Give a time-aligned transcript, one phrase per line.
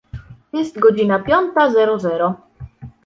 [0.53, 2.35] Jest godzina piąta zero zero.